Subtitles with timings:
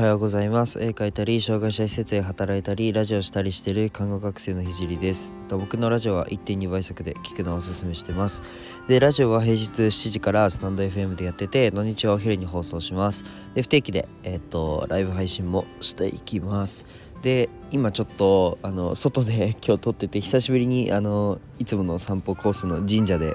[0.00, 0.82] はようございます。
[0.82, 5.34] 絵描いたり障害者施設で働いたりラジオしたりしている看護学生のひじりです。
[5.50, 8.42] 僕のラジオは1.2倍速で聞くのをおすすめしてます。
[8.88, 13.26] でラジオは平日7時からスタンド FM でやってて土日はお昼に放送します。
[13.54, 16.86] で不定期でえっ、とライブ配信もしていきます。
[17.20, 23.34] で今ちょっとあの外で 今日撮ってて久しぶりにあのいつもの散歩コースの神社で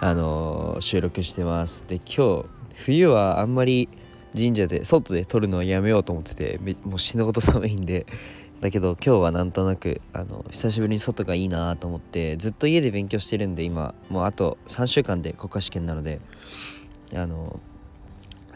[0.00, 1.84] あの収録してます。
[1.86, 3.88] で今日冬はあんまり
[4.36, 8.06] 神社で外で撮るのはやめようと思っててもう死ぬほど寒いんで。
[8.60, 13.94] だけど今日はなんとなくあの久しぶりに外がいいなと思ってずっと家で勉強してるんで今。
[14.08, 16.20] もうあと3週間で国家試験なので
[17.12, 17.60] あの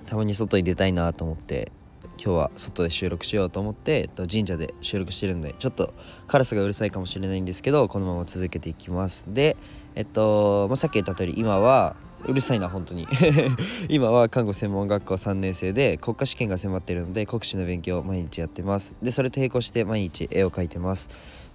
[0.07, 1.71] たまに外に出たいなと思って
[2.17, 5.93] 今日は外で収録しようと思って、えっと、神社で収録してるんでちょっと
[6.27, 9.27] カラスがうるさいかもしれないんですけどこのまま続けていきます。
[9.29, 9.57] で
[9.95, 11.97] えっと、まあ、さっき言った通り今は
[12.27, 13.07] うるさいな本当に。
[13.89, 18.95] 今は看護専門学校3年生で国家試験が迫っているので国試の勉強を毎日やってます。
[19.03, 21.09] でそれと並行して毎日絵を描いてます。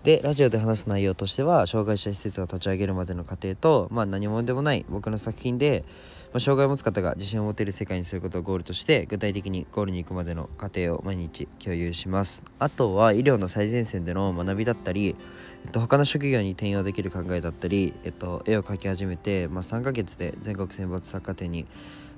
[0.03, 5.85] でラジオで話す内容としては障害者施設を立ち上げるまでの過程とまあ何者でもない僕の作品で
[6.33, 12.43] まあ、障害を持つ方が自信を持てる世界にすることをゴールとして具体的にゴールに行くまでの過程を毎日共有します。
[12.57, 15.16] あとは医療の最前線での学びだったり、
[15.64, 21.66] えっと、他の職業に転用できる考えだったり、えっと、絵を描き始めて、まあ、3ヶ月で全国選抜作家展に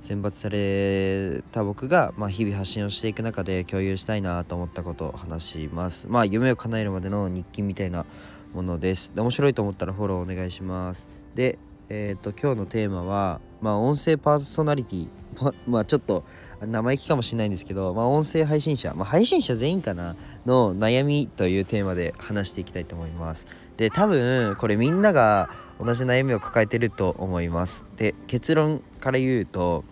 [0.01, 6.07] 選抜された僕が、まあ、日々発信をしていく中で共有したいなと思ったことを話します。
[6.07, 8.05] まあ夢を叶えるまでの日記みたいな
[8.53, 9.11] ものです。
[9.15, 11.07] で面白いと思ったらフォローお願いします。
[11.33, 11.57] で
[11.89, 15.07] えっ、と今日のテーマはまあ、音声パーソナリティ
[15.41, 16.23] ままあちょっと
[16.61, 23.47] 生意気かもしれないんですけど、まあ、音声配信者、まあ、配信者全員かなの悩みというテーマで話していきたいと思います。
[23.75, 25.49] で多分これみんなが
[25.83, 27.83] 同じ悩みを抱えてると思います。
[27.97, 29.83] で結論から言うと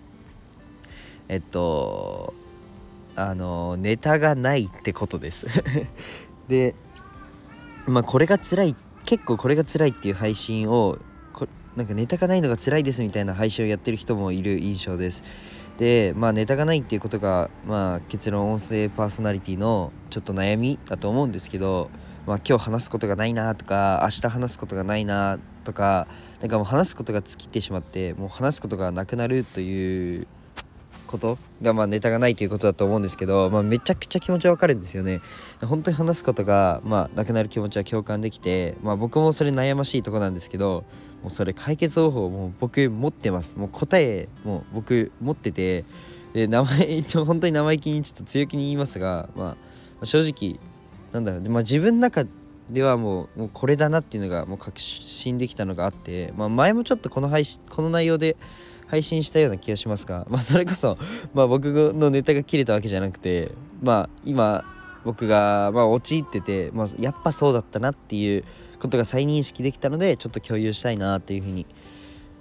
[1.28, 2.36] えっと
[3.16, 5.48] あのネタがないってことです。
[6.48, 6.76] で
[7.88, 11.00] まあこれが辛い結構これが辛いっていう配信を
[11.76, 15.24] なんかネタがないのが辛いですみたいな配信をやってる人もいる印象です。
[15.78, 21.90] でまあネタがないっていうことがまあ結論音声パーソナリティのちょっと悩みだと思うんですけど
[22.28, 26.08] まあ今日話すことがないなとか明日話すことがないなとか
[26.42, 30.28] なんかもう話すことが尽きてしまってもう話すことがなくなるという
[31.08, 35.22] ことがまあネタがないということだと思うんですけど、まあ、めちゃくちゃ気持ちわかるんですよね。
[35.64, 40.86] 本当に話すことがまあなくなる気持ちは共感できて、まあ、僕もそれ悩ましいとこなんですけど
[41.24, 43.56] もうそれ解決方法もう僕持ってます。
[43.58, 45.86] もう答えもう僕持ってて
[46.34, 49.56] で名前 一応本当に生意気にちょっと強気に言いますが、ま
[50.02, 50.60] あ、正直
[51.14, 52.26] なんだろう、まあ、自分の中
[52.70, 58.36] ではもうもうこれだなっていうのがもう確信できたのがあって、まあ、前もちょっとこの配信この内容で
[58.88, 60.98] 配信したような気がしますが、まあ、それこそ、
[61.34, 63.52] まあ、僕のネタが切れたわけじゃなくて、
[63.82, 64.66] まあ、今
[65.04, 68.44] 僕がまあ陥ってて、まあ、やっぱそうだったなっていう
[68.80, 71.66] ことが再認識できたのでちょっと共有したいなっていうふうに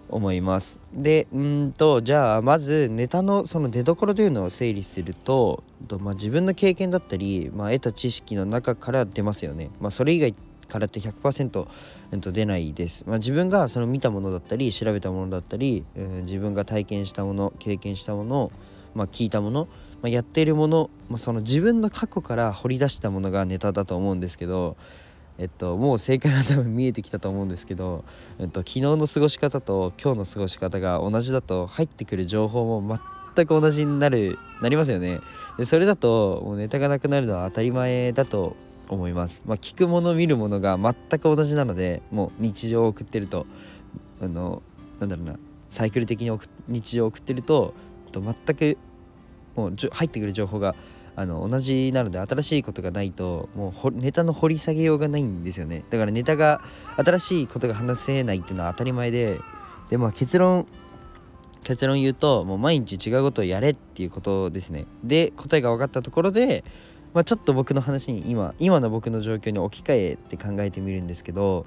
[0.09, 0.79] 思います。
[0.93, 5.65] でうんとじゃあまずネタのその出どころというのを整理すると、
[6.01, 10.35] まあ、自分の経験だったり、まあ、得た知識の中から出ますよね、まあ、それ以外
[10.69, 11.67] からって100%、
[12.13, 18.53] えっと、出ないです、まあ、自分がその見たものだったり調べたものだったり、うん、自分が体験したもの経験したもの、
[18.95, 19.69] まあ、聞いたもの、
[20.03, 24.77] まあ、やっているもの、まあ、その自分の過去から掘り出したものがネタだと思うんですけど
[25.39, 28.05] えっと、もう正解は多分見えてきたと思うんですけど、
[28.39, 32.99] えっと、昨日の過ごし方と今日の過ごし方が同じだと入ってくる情報も
[33.35, 35.21] 全く同じになるなりますよね。
[35.57, 38.57] でそれだともうネタがなくなるのは当たり前だと
[38.89, 43.47] 思います、まあ、聞くもの見るものが全く同じなのでもう日常を送ってると
[44.21, 44.63] あの
[45.01, 45.39] なんだろうな
[45.71, 46.39] サイクル的に
[46.69, 47.75] 日常を送ってると
[48.13, 48.77] 全く
[49.55, 50.75] もう入ってくる情報が
[51.15, 55.85] あの同じなので新しいことがないともうネタの掘り下げようがないんですよね。
[55.91, 56.63] だからネタが
[56.97, 59.39] 新しいことが話せないっていうのは当たり前で
[59.91, 60.67] でまあ結論
[61.65, 64.87] 結論言うともう毎日違うことをやれっていうことですね。
[65.05, 66.65] で答えが分かったところで、
[67.13, 71.67] まあ、ちょっと僕の話に今今の僕の状況に置き換えて考えてみるんですけど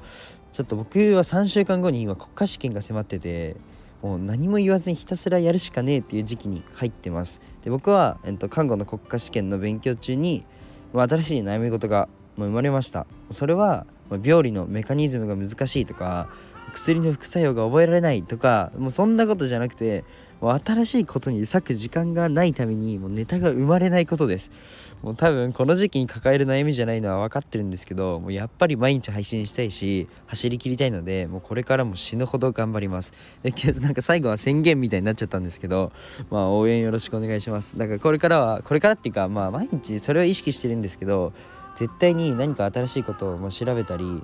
[0.53, 3.57] ちょっと僕は3週間後に今国家試験が迫ってて
[4.01, 7.41] もう何も言わずにひたすらやるしかねえっていう時期に入ってます。
[7.63, 10.45] で僕は、えっと、看護の国家試験の勉強中に、
[10.93, 12.07] まあ、新しい悩み事が
[12.37, 13.07] 生まれました。
[13.31, 16.29] それは、まあ、病理のメカニズムが難しいとか
[16.73, 20.03] 薬の副作用が覚えられないとかもうそんなことじゃなくて
[20.41, 24.51] もう新しいことに割く時間がないためにもうネタが生まれないことです。
[25.01, 33.13] もう多分この時期に抱える悩みじゃないのは分かってるんですけどもうやっぱり毎日配信したいし走りきりたいのでもうこれからも死ぬほど頑張ります。
[33.43, 33.51] で
[33.81, 35.91] なんか最後は宣言みたいになっちゃったんですけど
[36.29, 37.77] まあ応援よろしくお願いします。
[37.77, 41.33] だからこれからはこれからっていうかまあ毎日それを意識してるんですけど
[41.75, 44.23] 絶対に何か新しいことを調べたり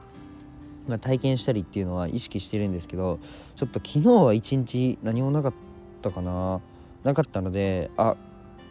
[0.88, 3.20] ま、体験したりっていうのは意識してるんですけど
[3.56, 5.71] ちょっと昨日は一日何もなかった。
[6.10, 6.60] ったかな？
[7.04, 8.16] なかったのであ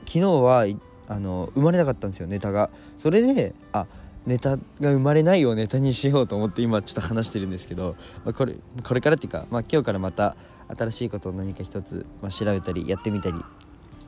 [0.06, 0.66] 昨日は
[1.08, 2.70] あの生まれなかったんですよネタが。
[2.96, 3.86] それであ
[4.26, 8.54] ネタが生まれないようネタにしようと思って今ちょっと話してるんですけど、まあ、これ
[8.84, 10.36] これからっていうか、まあ、今日からまた
[10.76, 13.42] 新しいことを何か一つ、まあ、調べたりやってみたり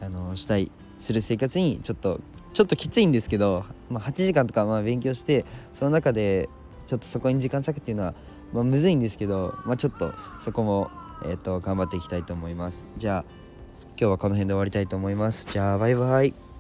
[0.01, 2.21] あのしたいする生活にちょっと
[2.53, 6.51] ちょっときついんですけど、まあ、8時間とかまあ勉強してその中で
[6.87, 8.15] ちょっとそこに時間割くっていうのは、
[8.53, 10.91] まあ、むずいんですけど、まあ、ちょっとそこも、
[11.25, 12.89] えーと頑張っていきたいと思います。
[12.97, 13.25] じゃあ
[13.99, 15.47] 今日はこの辺で終わりたいと思います。
[15.51, 16.52] じゃあバイバイ。